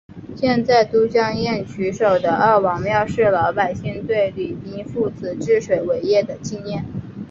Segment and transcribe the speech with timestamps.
[0.35, 6.83] 建在都江堰渠首的二王庙是老百姓对李冰父子治水伟业的纪念。